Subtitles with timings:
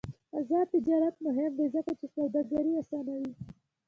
[0.39, 3.31] آزاد تجارت مهم دی ځکه چې سوداګري اسانوي.